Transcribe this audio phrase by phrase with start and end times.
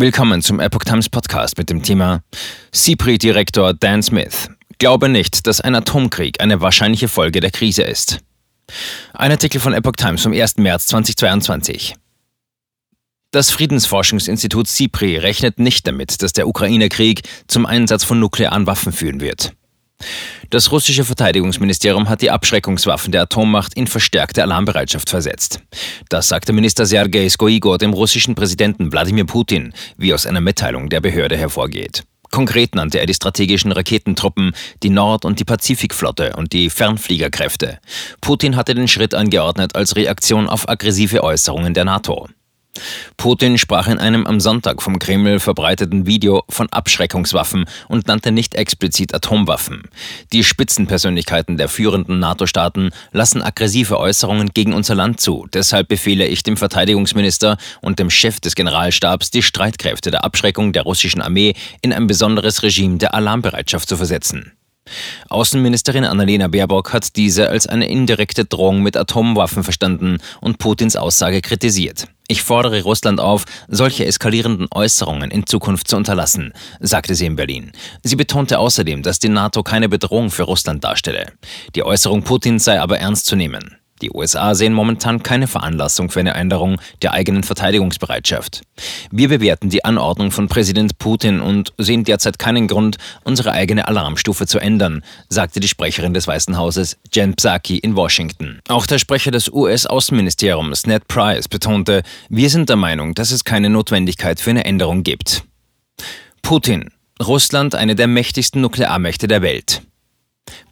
[0.00, 2.22] Willkommen zum Epoch Times Podcast mit dem Thema
[2.72, 4.48] CIPRI-Direktor Dan Smith.
[4.78, 8.20] Glaube nicht, dass ein Atomkrieg eine wahrscheinliche Folge der Krise ist.
[9.12, 10.58] Ein Artikel von Epoch Times vom 1.
[10.58, 11.96] März 2022.
[13.32, 19.20] Das Friedensforschungsinstitut CIPRI rechnet nicht damit, dass der Ukraine-Krieg zum Einsatz von nuklearen Waffen führen
[19.20, 19.52] wird.
[20.50, 25.60] Das russische Verteidigungsministerium hat die Abschreckungswaffen der Atommacht in verstärkte Alarmbereitschaft versetzt.
[26.08, 31.02] Das sagte Minister Sergei Skoigo dem russischen Präsidenten Wladimir Putin, wie aus einer Mitteilung der
[31.02, 32.04] Behörde hervorgeht.
[32.30, 37.78] Konkret nannte er die strategischen Raketentruppen, die Nord- und die Pazifikflotte und die Fernfliegerkräfte.
[38.20, 42.26] Putin hatte den Schritt angeordnet als Reaktion auf aggressive Äußerungen der NATO.
[43.16, 48.54] Putin sprach in einem am Sonntag vom Kreml verbreiteten Video von Abschreckungswaffen und nannte nicht
[48.54, 49.82] explizit Atomwaffen.
[50.32, 55.46] Die Spitzenpersönlichkeiten der führenden NATO-Staaten lassen aggressive Äußerungen gegen unser Land zu.
[55.52, 60.82] Deshalb befehle ich dem Verteidigungsminister und dem Chef des Generalstabs, die Streitkräfte der Abschreckung der
[60.82, 64.52] russischen Armee in ein besonderes Regime der Alarmbereitschaft zu versetzen.
[65.28, 71.40] Außenministerin Annalena Baerbock hat diese als eine indirekte Drohung mit Atomwaffen verstanden und Putins Aussage
[71.40, 72.08] kritisiert.
[72.30, 77.72] Ich fordere Russland auf, solche eskalierenden Äußerungen in Zukunft zu unterlassen, sagte sie in Berlin.
[78.02, 81.32] Sie betonte außerdem, dass die NATO keine Bedrohung für Russland darstelle.
[81.74, 83.78] Die Äußerung Putins sei aber ernst zu nehmen.
[84.02, 88.62] Die USA sehen momentan keine Veranlassung für eine Änderung der eigenen Verteidigungsbereitschaft.
[89.10, 94.46] Wir bewerten die Anordnung von Präsident Putin und sehen derzeit keinen Grund, unsere eigene Alarmstufe
[94.46, 98.60] zu ändern, sagte die Sprecherin des Weißen Hauses Jen Psaki in Washington.
[98.68, 103.70] Auch der Sprecher des US-Außenministeriums Ned Price betonte, wir sind der Meinung, dass es keine
[103.70, 105.44] Notwendigkeit für eine Änderung gibt.
[106.42, 106.90] Putin.
[107.20, 109.82] Russland eine der mächtigsten Nuklearmächte der Welt.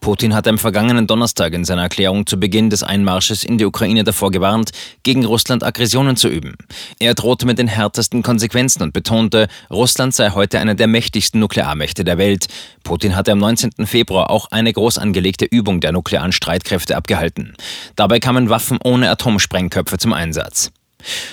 [0.01, 4.05] Putin hat am vergangenen Donnerstag in seiner Erklärung zu Beginn des Einmarsches in die Ukraine
[4.05, 4.71] davor gewarnt,
[5.03, 6.55] gegen Russland Aggressionen zu üben.
[6.99, 12.05] Er drohte mit den härtesten Konsequenzen und betonte, Russland sei heute eine der mächtigsten Nuklearmächte
[12.05, 12.47] der Welt.
[12.85, 13.87] Putin hatte am 19.
[13.87, 17.55] Februar auch eine groß angelegte Übung der nuklearen Streitkräfte abgehalten.
[17.97, 20.71] Dabei kamen Waffen ohne Atomsprengköpfe zum Einsatz.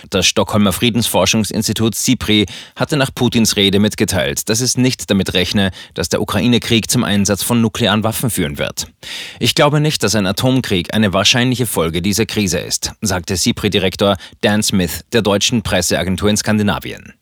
[0.09, 2.45] Das Stockholmer Friedensforschungsinstitut CIPRI
[2.75, 7.43] hatte nach Putins Rede mitgeteilt, dass es nicht damit rechne, dass der Ukraine-Krieg zum Einsatz
[7.43, 8.87] von nuklearen Waffen führen wird.
[9.39, 14.63] Ich glaube nicht, dass ein Atomkrieg eine wahrscheinliche Folge dieser Krise ist, sagte CIPRI-Direktor Dan
[14.63, 17.13] Smith der deutschen Presseagentur in Skandinavien.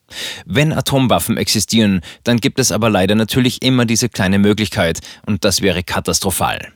[0.45, 5.61] Wenn Atomwaffen existieren, dann gibt es aber leider natürlich immer diese kleine Möglichkeit, und das
[5.61, 6.73] wäre katastrophal.